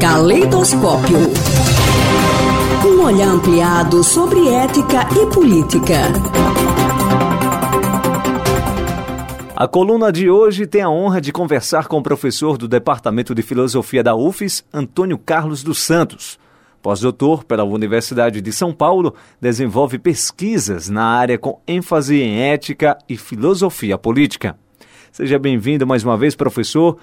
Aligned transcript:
Caleidoscópio. 0.00 1.18
Um 2.86 3.02
olhar 3.02 3.28
ampliado 3.28 4.04
sobre 4.04 4.48
ética 4.48 5.00
e 5.20 5.26
política. 5.34 5.94
A 9.56 9.66
coluna 9.66 10.12
de 10.12 10.30
hoje 10.30 10.64
tem 10.64 10.82
a 10.82 10.88
honra 10.88 11.20
de 11.20 11.32
conversar 11.32 11.88
com 11.88 11.98
o 11.98 12.02
professor 12.02 12.56
do 12.56 12.68
Departamento 12.68 13.34
de 13.34 13.42
Filosofia 13.42 14.04
da 14.04 14.14
UFES, 14.14 14.64
Antônio 14.72 15.18
Carlos 15.18 15.64
dos 15.64 15.80
Santos. 15.80 16.38
Pós-doutor 16.80 17.42
pela 17.42 17.64
Universidade 17.64 18.40
de 18.40 18.52
São 18.52 18.72
Paulo, 18.72 19.12
desenvolve 19.40 19.98
pesquisas 19.98 20.88
na 20.88 21.04
área 21.04 21.36
com 21.36 21.60
ênfase 21.66 22.22
em 22.22 22.42
ética 22.42 22.96
e 23.08 23.16
filosofia 23.16 23.98
política. 23.98 24.56
Seja 25.10 25.36
bem-vindo 25.36 25.84
mais 25.84 26.04
uma 26.04 26.16
vez, 26.16 26.36
professor. 26.36 26.96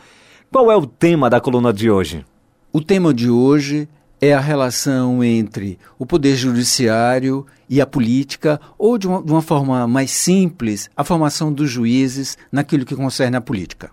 Qual 0.51 0.71
é 0.71 0.75
o 0.75 0.85
tema 0.85 1.29
da 1.29 1.41
coluna 1.41 1.73
de 1.73 1.89
hoje? 1.89 2.25
O 2.71 2.81
tema 2.81 3.13
de 3.13 3.29
hoje 3.29 3.89
é 4.21 4.33
a 4.33 4.39
relação 4.39 5.23
entre 5.23 5.77
o 5.99 6.05
poder 6.05 6.35
judiciário 6.35 7.45
e 7.69 7.81
a 7.81 7.85
política, 7.85 8.59
ou 8.77 8.97
de 8.97 9.07
uma, 9.07 9.21
de 9.21 9.31
uma, 9.31 9.41
forma 9.41 9.85
mais 9.87 10.11
simples, 10.11 10.89
a 10.95 11.03
formação 11.03 11.51
dos 11.51 11.69
juízes 11.69 12.37
naquilo 12.51 12.85
que 12.85 12.95
concerne 12.95 13.35
a 13.35 13.41
política. 13.41 13.91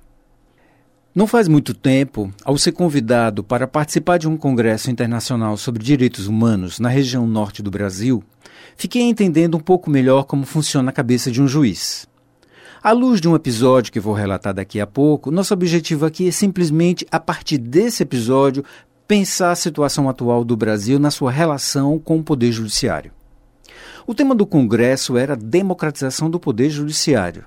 Não 1.15 1.27
faz 1.27 1.49
muito 1.49 1.75
tempo, 1.75 2.33
ao 2.45 2.57
ser 2.57 2.73
convidado 2.73 3.43
para 3.43 3.67
participar 3.67 4.19
de 4.19 4.29
um 4.29 4.37
congresso 4.37 4.91
internacional 4.91 5.57
sobre 5.57 5.83
direitos 5.83 6.27
humanos 6.27 6.79
na 6.79 6.89
região 6.89 7.27
norte 7.27 7.62
do 7.62 7.71
Brasil, 7.71 8.23
fiquei 8.77 9.03
entendendo 9.03 9.57
um 9.57 9.61
pouco 9.61 9.91
melhor 9.91 10.25
como 10.25 10.47
funciona 10.47 10.91
a 10.91 10.95
cabeça 10.95 11.31
de 11.31 11.43
um 11.43 11.48
juiz. 11.48 12.07
À 12.85 12.91
luz 12.91 13.21
de 13.21 13.29
um 13.29 13.37
episódio 13.37 13.93
que 13.93 14.01
vou 14.01 14.13
relatar 14.13 14.53
daqui 14.53 14.81
a 14.81 14.87
pouco, 14.89 15.31
nosso 15.31 15.55
objetivo 15.55 16.05
aqui 16.05 16.27
é 16.27 16.33
simplesmente, 16.33 17.07
a 17.13 17.21
partir 17.21 17.57
desse 17.57 18.03
episódio, 18.03 18.65
pensar 19.07 19.53
a 19.53 19.55
situação 19.55 20.09
atual 20.09 20.45
do 20.45 20.57
Brasil 20.57 20.99
na 20.99 21.13
sua 21.13 21.31
relação 21.31 21.97
com 21.97 22.19
o 22.19 22.25
Poder 22.25 22.51
Judiciário. 22.51 23.12
O 24.05 24.12
tema 24.12 24.34
do 24.34 24.45
Congresso 24.45 25.17
era 25.17 25.34
a 25.34 25.37
democratização 25.37 26.29
do 26.29 26.41
Poder 26.41 26.71
Judiciário. 26.71 27.45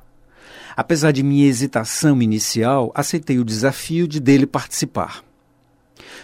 Apesar 0.73 1.11
de 1.11 1.21
minha 1.21 1.45
hesitação 1.45 2.21
inicial, 2.21 2.89
aceitei 2.95 3.37
o 3.37 3.43
desafio 3.43 4.07
de 4.07 4.21
dele 4.21 4.47
participar. 4.47 5.21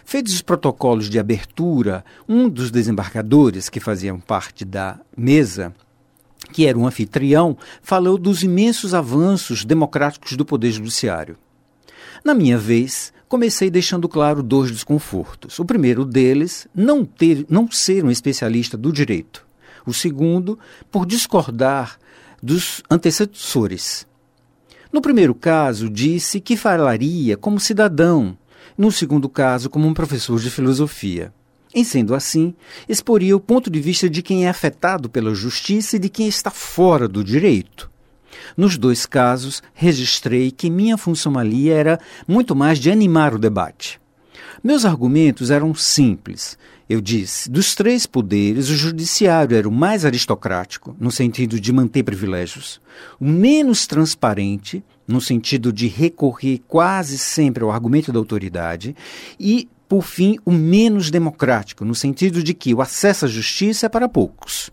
Feitos 0.06 0.34
os 0.34 0.42
protocolos 0.42 1.10
de 1.10 1.20
abertura, 1.20 2.06
um 2.30 2.48
dos 2.48 2.72
desembargadores 2.72 3.68
que 3.68 3.82
faziam 3.82 4.22
parte 4.22 4.64
da 4.64 5.02
mesa, 5.18 5.74
que 6.52 6.68
era 6.68 6.78
um 6.78 6.86
anfitrião, 6.86 7.58
falou 7.82 8.18
dos 8.18 8.44
imensos 8.44 8.94
avanços 8.94 9.66
democráticos 9.66 10.36
do 10.38 10.46
Poder 10.46 10.72
Judiciário. 10.72 11.38
Na 12.24 12.36
minha 12.36 12.58
vez, 12.58 13.12
comecei 13.28 13.72
deixando 13.72 14.08
claro 14.08 14.44
dois 14.44 14.70
desconfortos. 14.70 15.58
O 15.58 15.66
primeiro 15.66 16.06
deles, 16.06 16.68
não, 16.76 17.04
ter, 17.04 17.46
não 17.50 17.72
ser 17.72 18.06
um 18.06 18.12
especialista 18.12 18.78
do 18.78 18.92
direito. 18.92 19.48
O 19.86 19.94
segundo, 19.94 20.60
por 20.92 21.06
discordar 21.06 21.98
dos 22.44 22.84
antecessores. 22.90 24.06
No 24.92 25.02
primeiro 25.02 25.34
caso, 25.34 25.90
disse 25.90 26.40
que 26.40 26.58
falaria 26.58 27.38
como 27.38 27.60
cidadão, 27.60 28.38
no 28.78 28.92
segundo 28.92 29.30
caso, 29.30 29.70
como 29.70 29.88
um 29.88 29.94
professor 29.94 30.40
de 30.40 30.50
filosofia. 30.50 31.34
Em 31.74 31.84
sendo 31.84 32.14
assim, 32.14 32.54
exporia 32.88 33.36
o 33.36 33.40
ponto 33.40 33.70
de 33.70 33.80
vista 33.80 34.10
de 34.10 34.22
quem 34.22 34.46
é 34.46 34.50
afetado 34.50 35.10
pela 35.10 35.34
justiça 35.34 35.96
e 35.96 36.00
de 36.00 36.10
quem 36.10 36.28
está 36.28 36.52
fora 36.52 37.08
do 37.08 37.24
direito. 37.24 37.90
Nos 38.58 38.78
dois 38.78 39.06
casos, 39.06 39.64
registrei 39.74 40.52
que 40.52 40.70
minha 40.70 40.98
função 40.98 41.38
ali 41.38 41.70
era 41.70 42.00
muito 42.28 42.56
mais 42.56 42.80
de 42.80 42.92
animar 42.92 43.34
o 43.34 43.40
debate. 43.40 44.02
Meus 44.64 44.86
argumentos 44.86 45.50
eram 45.50 45.74
simples. 45.74 46.58
Eu 46.90 47.00
disse: 47.00 47.50
dos 47.50 47.74
três 47.74 48.06
poderes, 48.06 48.70
o 48.70 48.76
judiciário 48.76 49.56
era 49.56 49.68
o 49.68 49.72
mais 49.72 50.04
aristocrático, 50.04 50.96
no 51.00 51.10
sentido 51.10 51.60
de 51.60 51.72
manter 51.72 52.04
privilégios, 52.04 52.82
o 53.20 53.26
menos 53.26 53.88
transparente, 53.88 54.84
no 55.08 55.22
sentido 55.22 55.72
de 55.72 55.88
recorrer 55.88 56.62
quase 56.68 57.18
sempre 57.18 57.64
ao 57.64 57.72
argumento 57.72 58.12
da 58.12 58.20
autoridade, 58.20 58.96
e, 59.40 59.70
por 59.92 60.04
fim, 60.04 60.38
o 60.46 60.54
menos 60.54 61.12
democrático, 61.12 61.84
no 61.84 61.94
sentido 61.94 62.42
de 62.42 62.54
que 62.54 62.74
o 62.74 62.82
acesso 62.82 63.26
à 63.26 63.28
justiça 63.28 63.88
é 63.88 63.90
para 63.90 64.08
poucos. 64.08 64.72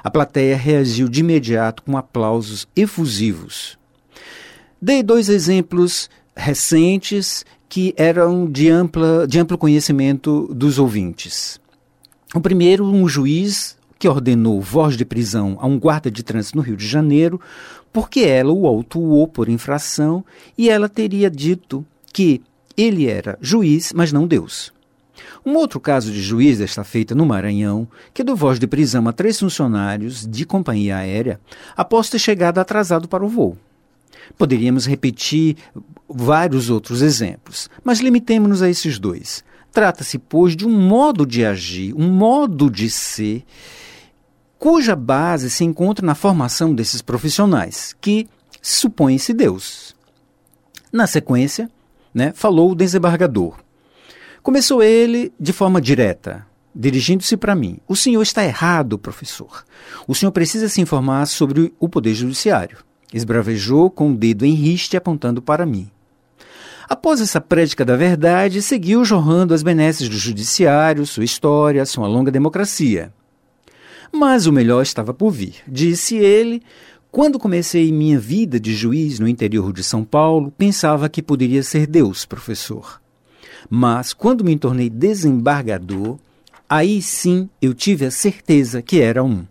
A 0.00 0.08
plateia 0.08 0.56
reagiu 0.56 1.08
de 1.08 1.18
imediato 1.18 1.82
com 1.82 1.96
aplausos 1.96 2.64
efusivos. 2.76 3.76
Dei 4.80 5.02
dois 5.02 5.28
exemplos 5.28 6.08
recentes 6.36 7.44
que 7.68 7.92
eram 7.96 8.48
de, 8.48 8.70
ampla, 8.70 9.26
de 9.26 9.40
amplo 9.40 9.58
conhecimento 9.58 10.48
dos 10.54 10.78
ouvintes. 10.78 11.60
O 12.32 12.40
primeiro, 12.40 12.84
um 12.84 13.08
juiz 13.08 13.76
que 13.98 14.06
ordenou 14.06 14.60
voz 14.60 14.96
de 14.96 15.04
prisão 15.04 15.58
a 15.60 15.66
um 15.66 15.80
guarda 15.80 16.12
de 16.12 16.22
trânsito 16.22 16.58
no 16.58 16.62
Rio 16.62 16.76
de 16.76 16.86
Janeiro, 16.86 17.40
porque 17.92 18.20
ela 18.20 18.52
o 18.52 18.68
autuou 18.68 19.26
por 19.26 19.48
infração 19.48 20.24
e 20.56 20.70
ela 20.70 20.88
teria 20.88 21.28
dito 21.28 21.84
que 22.12 22.40
ele 22.76 23.06
era 23.06 23.38
juiz, 23.40 23.92
mas 23.92 24.12
não 24.12 24.26
Deus. 24.26 24.72
Um 25.46 25.54
outro 25.56 25.78
caso 25.78 26.10
de 26.10 26.22
juiz 26.22 26.58
desta 26.58 26.82
feita 26.82 27.14
no 27.14 27.26
Maranhão, 27.26 27.86
que 28.12 28.24
deu 28.24 28.34
voz 28.34 28.58
de 28.58 28.66
prisão 28.66 29.06
a 29.08 29.12
três 29.12 29.38
funcionários 29.38 30.26
de 30.26 30.44
companhia 30.44 30.96
aérea 30.96 31.38
após 31.76 32.08
ter 32.08 32.18
chegado 32.18 32.58
atrasado 32.58 33.06
para 33.06 33.24
o 33.24 33.28
voo. 33.28 33.56
Poderíamos 34.38 34.86
repetir 34.86 35.56
vários 36.08 36.70
outros 36.70 37.02
exemplos, 37.02 37.68
mas 37.82 38.00
limitemos-nos 38.00 38.62
a 38.62 38.70
esses 38.70 38.98
dois. 38.98 39.44
Trata-se, 39.70 40.18
pois, 40.18 40.56
de 40.56 40.66
um 40.66 40.70
modo 40.70 41.26
de 41.26 41.44
agir, 41.44 41.92
um 41.94 42.08
modo 42.08 42.70
de 42.70 42.88
ser, 42.88 43.44
cuja 44.58 44.96
base 44.96 45.50
se 45.50 45.64
encontra 45.64 46.06
na 46.06 46.14
formação 46.14 46.74
desses 46.74 47.02
profissionais, 47.02 47.94
que 48.00 48.28
supõe-se 48.62 49.34
Deus. 49.34 49.94
Na 50.92 51.06
sequência, 51.06 51.68
né, 52.14 52.32
falou 52.34 52.70
o 52.70 52.74
desembargador. 52.74 53.56
Começou 54.42 54.82
ele 54.82 55.32
de 55.40 55.52
forma 55.52 55.80
direta, 55.80 56.46
dirigindo-se 56.74 57.36
para 57.36 57.54
mim. 57.54 57.78
O 57.88 57.96
senhor 57.96 58.22
está 58.22 58.44
errado, 58.44 58.98
professor. 58.98 59.64
O 60.06 60.14
senhor 60.14 60.32
precisa 60.32 60.68
se 60.68 60.80
informar 60.80 61.26
sobre 61.26 61.74
o 61.80 61.88
Poder 61.88 62.14
Judiciário. 62.14 62.78
Esbravejou 63.12 63.90
com 63.90 64.10
o 64.10 64.16
dedo 64.16 64.44
em 64.44 64.54
riste 64.54 64.96
apontando 64.96 65.42
para 65.42 65.66
mim. 65.66 65.90
Após 66.88 67.20
essa 67.20 67.40
prédica 67.40 67.84
da 67.84 67.96
verdade, 67.96 68.60
seguiu 68.60 69.04
jorrando 69.04 69.54
as 69.54 69.62
benesses 69.62 70.08
do 70.08 70.16
judiciário, 70.18 71.06
sua 71.06 71.24
história, 71.24 71.86
sua 71.86 72.06
longa 72.06 72.30
democracia. 72.30 73.12
Mas 74.12 74.46
o 74.46 74.52
melhor 74.52 74.82
estava 74.82 75.14
por 75.14 75.30
vir, 75.30 75.56
disse 75.66 76.16
ele. 76.16 76.62
Quando 77.14 77.38
comecei 77.38 77.92
minha 77.92 78.18
vida 78.18 78.58
de 78.58 78.74
juiz 78.74 79.20
no 79.20 79.28
interior 79.28 79.72
de 79.72 79.84
São 79.84 80.02
Paulo, 80.02 80.50
pensava 80.50 81.08
que 81.08 81.22
poderia 81.22 81.62
ser 81.62 81.86
Deus, 81.86 82.26
professor. 82.26 83.00
Mas 83.70 84.12
quando 84.12 84.42
me 84.42 84.58
tornei 84.58 84.90
desembargador, 84.90 86.18
aí 86.68 87.00
sim 87.00 87.48
eu 87.62 87.72
tive 87.72 88.04
a 88.04 88.10
certeza 88.10 88.82
que 88.82 89.00
era 89.00 89.22
um. 89.22 89.46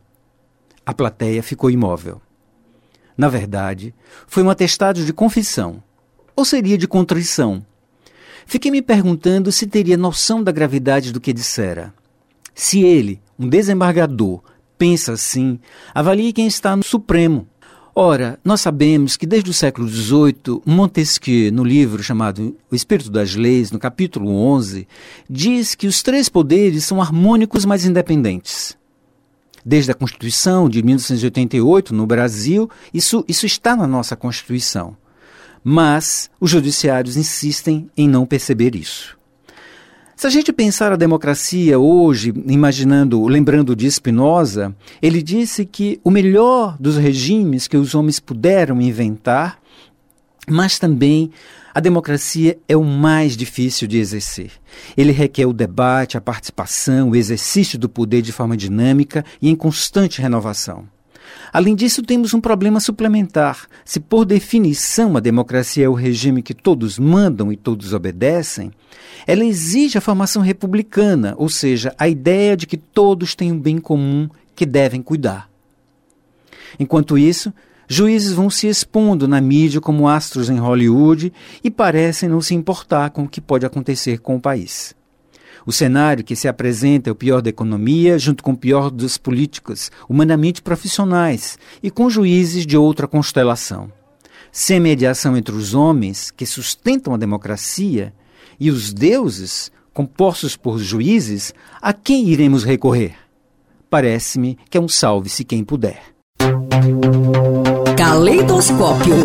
A 0.85 0.93
plateia 0.93 1.41
ficou 1.41 1.71
imóvel. 1.71 2.21
Na 3.15 3.29
verdade, 3.29 3.95
foi 4.27 4.43
um 4.43 4.49
atestado 4.49 5.05
de 5.05 5.13
confissão, 5.13 5.81
ou 6.35 6.43
seria 6.43 6.77
de 6.77 6.85
contrição. 6.85 7.65
Fiquei 8.45 8.71
me 8.71 8.81
perguntando 8.81 9.53
se 9.53 9.67
teria 9.67 9.95
noção 9.95 10.43
da 10.43 10.51
gravidade 10.51 11.13
do 11.13 11.21
que 11.21 11.31
dissera. 11.31 11.93
Se 12.53 12.83
ele, 12.83 13.21
um 13.39 13.47
desembargador, 13.47 14.43
pensa 14.77 15.13
assim, 15.13 15.61
avalie 15.95 16.33
quem 16.33 16.45
está 16.45 16.75
no 16.75 16.83
Supremo. 16.83 17.47
Ora, 17.95 18.39
nós 18.43 18.59
sabemos 18.61 19.15
que 19.15 19.27
desde 19.27 19.51
o 19.51 19.53
século 19.53 19.87
XVIII, 19.87 20.61
Montesquieu, 20.65 21.51
no 21.51 21.63
livro 21.63 22.01
chamado 22.01 22.55
O 22.71 22.75
Espírito 22.75 23.11
das 23.11 23.35
Leis, 23.35 23.71
no 23.71 23.77
capítulo 23.77 24.29
11, 24.29 24.87
diz 25.29 25.75
que 25.75 25.85
os 25.85 26.01
três 26.01 26.27
poderes 26.27 26.85
são 26.85 26.99
harmônicos, 26.99 27.65
mas 27.65 27.85
independentes 27.85 28.75
desde 29.65 29.91
a 29.91 29.95
Constituição 29.95 30.67
de 30.67 30.83
1988 30.83 31.93
no 31.93 32.05
Brasil, 32.05 32.69
isso, 32.93 33.23
isso 33.27 33.45
está 33.45 33.75
na 33.75 33.87
nossa 33.87 34.15
Constituição. 34.15 34.97
Mas 35.63 36.29
os 36.39 36.49
judiciários 36.49 37.15
insistem 37.15 37.89
em 37.95 38.07
não 38.07 38.25
perceber 38.25 38.75
isso. 38.75 39.17
Se 40.23 40.27
a 40.27 40.29
gente 40.29 40.53
pensar 40.53 40.93
a 40.93 40.95
democracia 40.95 41.77
hoje, 41.77 42.33
imaginando, 42.47 43.27
lembrando 43.27 43.75
de 43.75 43.91
Spinoza, 43.91 44.73
ele 45.01 45.21
disse 45.21 45.65
que 45.65 45.99
o 46.01 46.09
melhor 46.09 46.77
dos 46.79 46.95
regimes 46.95 47.67
que 47.67 47.75
os 47.75 47.93
homens 47.93 48.21
puderam 48.21 48.79
inventar, 48.79 49.59
mas 50.49 50.79
também 50.79 51.29
a 51.73 51.81
democracia 51.81 52.57
é 52.69 52.77
o 52.77 52.85
mais 52.85 53.35
difícil 53.35 53.85
de 53.85 53.97
exercer. 53.97 54.51
Ele 54.95 55.11
requer 55.11 55.45
o 55.45 55.51
debate, 55.51 56.15
a 56.15 56.21
participação, 56.21 57.09
o 57.09 57.17
exercício 57.17 57.77
do 57.77 57.89
poder 57.89 58.21
de 58.21 58.31
forma 58.31 58.55
dinâmica 58.55 59.25
e 59.41 59.49
em 59.49 59.55
constante 59.57 60.21
renovação. 60.21 60.87
Além 61.51 61.75
disso, 61.75 62.01
temos 62.01 62.33
um 62.33 62.41
problema 62.41 62.79
suplementar. 62.79 63.67
Se, 63.85 63.99
por 63.99 64.25
definição, 64.25 65.15
a 65.15 65.19
democracia 65.19 65.85
é 65.85 65.89
o 65.89 65.93
regime 65.93 66.41
que 66.41 66.53
todos 66.53 66.97
mandam 66.97 67.51
e 67.51 67.57
todos 67.57 67.93
obedecem, 67.93 68.71
ela 69.27 69.45
exige 69.45 69.97
a 69.97 70.01
formação 70.01 70.41
republicana, 70.41 71.33
ou 71.37 71.49
seja, 71.49 71.93
a 71.97 72.07
ideia 72.07 72.57
de 72.57 72.65
que 72.65 72.77
todos 72.77 73.35
têm 73.35 73.51
um 73.51 73.59
bem 73.59 73.77
comum 73.77 74.29
que 74.55 74.65
devem 74.65 75.01
cuidar. 75.01 75.49
Enquanto 76.79 77.17
isso, 77.17 77.53
juízes 77.87 78.33
vão 78.33 78.49
se 78.49 78.67
expondo 78.67 79.27
na 79.27 79.39
mídia 79.39 79.79
como 79.79 80.07
astros 80.07 80.49
em 80.49 80.57
Hollywood 80.57 81.31
e 81.63 81.69
parecem 81.69 82.29
não 82.29 82.41
se 82.41 82.55
importar 82.55 83.11
com 83.11 83.23
o 83.23 83.29
que 83.29 83.39
pode 83.39 83.65
acontecer 83.65 84.19
com 84.19 84.35
o 84.35 84.41
país. 84.41 84.95
O 85.65 85.71
cenário 85.71 86.23
que 86.23 86.35
se 86.35 86.47
apresenta 86.47 87.09
é 87.09 87.13
o 87.13 87.15
pior 87.15 87.41
da 87.41 87.49
economia, 87.49 88.19
junto 88.19 88.43
com 88.43 88.51
o 88.51 88.57
pior 88.57 88.89
dos 88.89 89.17
políticos, 89.17 89.89
humanamente 90.09 90.61
profissionais, 90.61 91.57
e 91.81 91.89
com 91.89 92.09
juízes 92.09 92.65
de 92.65 92.75
outra 92.75 93.07
constelação. 93.07 93.91
Sem 94.51 94.79
mediação 94.79 95.37
entre 95.37 95.55
os 95.55 95.73
homens 95.73 96.29
que 96.29 96.45
sustentam 96.45 97.13
a 97.13 97.17
democracia 97.17 98.13
e 98.59 98.69
os 98.69 98.93
deuses, 98.93 99.71
compostos 99.93 100.55
por 100.55 100.79
juízes, 100.79 101.53
a 101.81 101.93
quem 101.93 102.27
iremos 102.27 102.63
recorrer? 102.63 103.15
Parece-me 103.89 104.57
que 104.69 104.77
é 104.77 104.81
um 104.81 104.87
salve-se 104.87 105.43
quem 105.43 105.63
puder. 105.63 106.01
Caleidoscópio. 107.97 109.15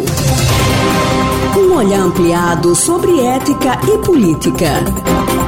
Um 1.59 1.75
olhar 1.75 2.01
ampliado 2.01 2.75
sobre 2.75 3.21
ética 3.21 3.79
e 3.85 3.99
política. 4.05 5.48